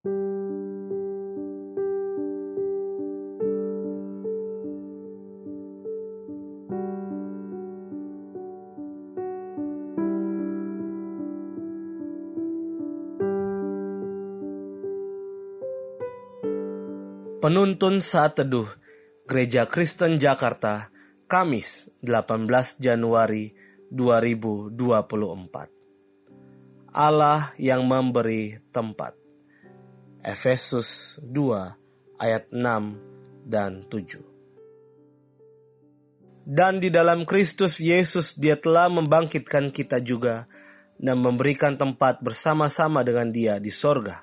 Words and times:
Penuntun 0.00 0.16
Saat 18.00 18.40
Teduh 18.40 18.72
Gereja 19.28 19.68
Kristen 19.68 20.16
Jakarta 20.16 20.88
Kamis 21.28 21.92
18 22.00 22.80
Januari 22.80 23.52
2024 23.92 24.80
Allah 26.88 27.52
yang 27.60 27.84
memberi 27.84 28.56
tempat 28.72 29.19
Efesus 30.20 31.16
2 31.24 32.20
ayat 32.20 32.44
6 32.52 33.48
dan 33.48 33.88
7 33.88 34.20
Dan 36.44 36.76
di 36.76 36.92
dalam 36.92 37.24
Kristus 37.24 37.80
Yesus 37.80 38.36
dia 38.36 38.60
telah 38.60 38.92
membangkitkan 38.92 39.72
kita 39.72 40.04
juga 40.04 40.44
dan 41.00 41.24
memberikan 41.24 41.80
tempat 41.80 42.20
bersama-sama 42.20 43.00
dengan 43.00 43.32
dia 43.32 43.56
di 43.56 43.72
sorga 43.72 44.20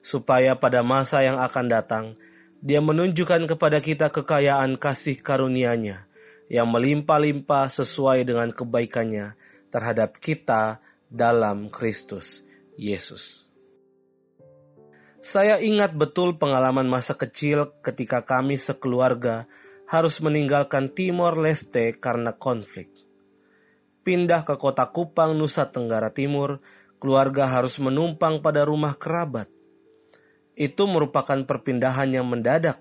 supaya 0.00 0.56
pada 0.56 0.80
masa 0.80 1.20
yang 1.20 1.36
akan 1.36 1.66
datang 1.68 2.16
dia 2.64 2.80
menunjukkan 2.80 3.52
kepada 3.52 3.84
kita 3.84 4.08
kekayaan 4.08 4.80
kasih 4.80 5.20
karunia-Nya 5.20 6.08
yang 6.48 6.72
melimpah-limpah 6.72 7.68
sesuai 7.68 8.24
dengan 8.24 8.48
kebaikannya 8.48 9.36
terhadap 9.68 10.16
kita 10.16 10.80
dalam 11.12 11.68
Kristus 11.68 12.48
Yesus. 12.80 13.51
Saya 15.22 15.62
ingat 15.62 15.94
betul 15.94 16.34
pengalaman 16.34 16.90
masa 16.90 17.14
kecil 17.14 17.78
ketika 17.78 18.26
kami 18.26 18.58
sekeluarga 18.58 19.46
harus 19.86 20.18
meninggalkan 20.18 20.90
Timor 20.90 21.38
Leste 21.38 21.94
karena 21.94 22.34
konflik. 22.34 22.90
Pindah 24.02 24.42
ke 24.42 24.58
kota 24.58 24.90
Kupang, 24.90 25.38
Nusa 25.38 25.70
Tenggara 25.70 26.10
Timur, 26.10 26.58
keluarga 26.98 27.46
harus 27.46 27.78
menumpang 27.78 28.42
pada 28.42 28.66
rumah 28.66 28.98
kerabat 28.98 29.46
itu 30.58 30.84
merupakan 30.84 31.42
perpindahan 31.48 32.12
yang 32.12 32.28
mendadak, 32.28 32.80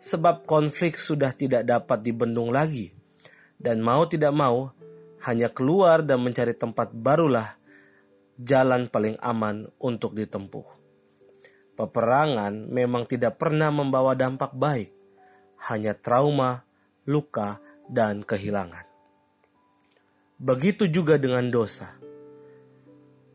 sebab 0.00 0.48
konflik 0.48 0.96
sudah 0.96 1.36
tidak 1.36 1.68
dapat 1.68 2.00
dibendung 2.00 2.50
lagi, 2.50 2.90
dan 3.60 3.84
mau 3.84 4.08
tidak 4.08 4.32
mau 4.32 4.72
hanya 5.22 5.52
keluar 5.52 6.02
dan 6.02 6.24
mencari 6.24 6.56
tempat 6.56 6.90
barulah 6.90 7.46
jalan 8.40 8.88
paling 8.88 9.14
aman 9.22 9.68
untuk 9.78 10.16
ditempuh. 10.16 10.81
Peperangan 11.72 12.68
memang 12.68 13.08
tidak 13.08 13.40
pernah 13.40 13.72
membawa 13.72 14.12
dampak 14.12 14.52
baik, 14.52 14.92
hanya 15.72 15.96
trauma, 15.96 16.64
luka, 17.08 17.58
dan 17.88 18.22
kehilangan. 18.22 18.84
Begitu 20.36 20.90
juga 20.90 21.16
dengan 21.16 21.48
dosa. 21.48 21.96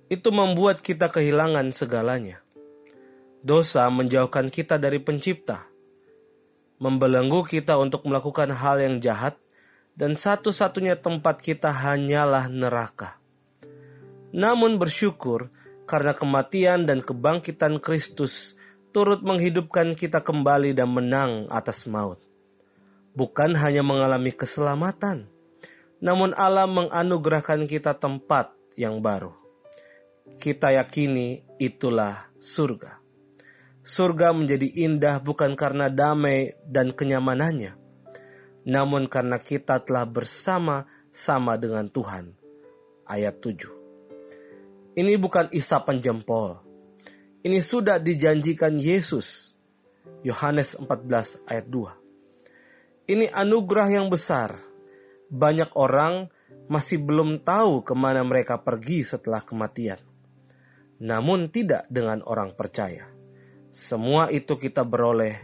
Itu 0.07 0.31
membuat 0.31 0.79
kita 0.79 1.11
kehilangan 1.11 1.71
segalanya 1.75 2.47
Dosa 3.47 3.87
menjauhkan 3.93 4.49
kita 4.49 4.81
dari 4.81 4.97
Pencipta, 4.97 5.69
membelenggu 6.81 7.45
kita 7.45 7.77
untuk 7.77 8.03
melakukan 8.09 8.49
hal 8.49 8.81
yang 8.81 8.97
jahat, 8.97 9.37
dan 9.93 10.17
satu-satunya 10.17 10.97
tempat 10.97 11.45
kita 11.45 11.69
hanyalah 11.69 12.49
neraka. 12.49 13.21
Namun 14.33 14.81
bersyukur 14.81 15.53
karena 15.87 16.11
kematian 16.11 16.83
dan 16.83 16.99
kebangkitan 16.99 17.79
Kristus 17.79 18.59
turut 18.91 19.23
menghidupkan 19.23 19.95
kita 19.95 20.21
kembali 20.21 20.75
dan 20.75 20.91
menang 20.91 21.47
atas 21.47 21.87
maut. 21.87 22.19
Bukan 23.17 23.57
hanya 23.57 23.81
mengalami 23.81 24.35
keselamatan, 24.35 25.25
namun 26.03 26.35
Allah 26.37 26.69
menganugerahkan 26.69 27.65
kita 27.65 27.97
tempat 27.97 28.53
yang 28.77 29.01
baru. 29.01 29.33
Kita 30.37 30.69
yakini 30.75 31.41
itulah 31.57 32.29
surga 32.37 33.07
surga 33.87 34.35
menjadi 34.35 34.67
indah 34.83 35.23
bukan 35.23 35.55
karena 35.55 35.87
damai 35.87 36.59
dan 36.67 36.91
kenyamanannya, 36.91 37.79
namun 38.67 39.07
karena 39.07 39.39
kita 39.39 39.79
telah 39.79 40.03
bersama-sama 40.03 41.55
dengan 41.55 41.87
Tuhan. 41.87 42.35
Ayat 43.07 43.39
7. 43.39 43.76
Ini 44.97 45.13
bukan 45.21 45.53
isapan 45.53 46.01
jempol. 46.01 46.57
Ini 47.45 47.61
sudah 47.61 48.01
dijanjikan 48.01 48.81
Yesus. 48.81 49.53
Yohanes 50.25 50.73
14 50.81 51.45
ayat 51.45 51.69
2. 51.69 53.13
Ini 53.13 53.29
anugerah 53.29 53.93
yang 53.93 54.09
besar. 54.09 54.57
Banyak 55.29 55.77
orang 55.77 56.33
masih 56.65 56.97
belum 56.97 57.45
tahu 57.45 57.85
ke 57.85 57.93
mana 57.93 58.25
mereka 58.25 58.57
pergi 58.59 59.05
setelah 59.05 59.45
kematian. 59.45 60.01
Namun 61.05 61.53
tidak 61.53 61.85
dengan 61.93 62.25
orang 62.25 62.57
percaya 62.57 63.17
semua 63.77 64.33
itu 64.33 64.57
kita 64.57 64.81
beroleh 64.81 65.37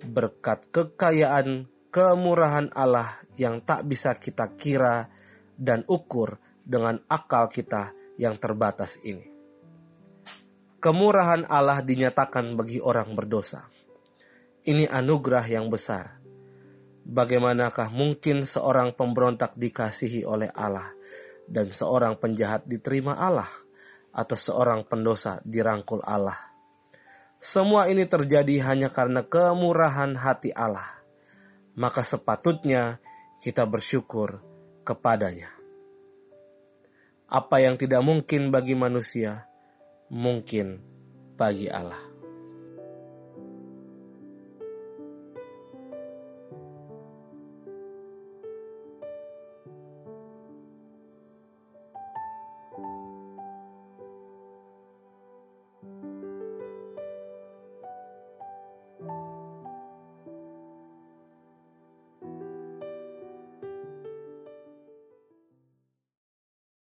berkat 0.00 0.72
kekayaan 0.72 1.68
kemurahan 1.92 2.72
Allah 2.72 3.20
yang 3.36 3.60
tak 3.60 3.84
bisa 3.84 4.16
kita 4.16 4.56
kira 4.56 5.12
dan 5.60 5.84
ukur 5.84 6.40
dengan 6.64 7.04
akal 7.04 7.52
kita 7.52 7.92
yang 8.20 8.36
terbatas 8.36 9.00
ini. 9.04 9.36
Kemurahan 10.76 11.48
Allah 11.48 11.80
dinyatakan 11.80 12.52
bagi 12.52 12.78
orang 12.84 13.16
berdosa. 13.16 13.64
Ini 14.66 14.86
anugerah 14.86 15.46
yang 15.48 15.72
besar. 15.72 16.20
Bagaimanakah 17.06 17.88
mungkin 17.94 18.42
seorang 18.42 18.92
pemberontak 18.92 19.54
dikasihi 19.54 20.26
oleh 20.26 20.50
Allah 20.52 20.90
dan 21.46 21.70
seorang 21.70 22.18
penjahat 22.18 22.66
diterima 22.66 23.14
Allah 23.14 23.48
atau 24.10 24.36
seorang 24.36 24.84
pendosa 24.84 25.38
dirangkul 25.46 26.02
Allah? 26.02 26.36
Semua 27.40 27.86
ini 27.86 28.04
terjadi 28.04 28.58
hanya 28.68 28.90
karena 28.90 29.24
kemurahan 29.24 30.12
hati 30.18 30.52
Allah. 30.52 31.02
Maka 31.76 32.04
sepatutnya 32.04 33.00
kita 33.40 33.64
bersyukur 33.64 34.44
kepadanya. 34.84 35.55
Apa 37.26 37.58
yang 37.58 37.74
tidak 37.74 38.06
mungkin 38.06 38.54
bagi 38.54 38.78
manusia, 38.78 39.50
mungkin 40.14 40.78
bagi 41.34 41.66
Allah. 41.66 42.15